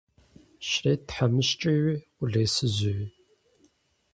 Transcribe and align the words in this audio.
Щрет 0.67 1.01
тхьэмыщкӏэуи, 1.07 1.95
къулейсызууи. 2.17 3.07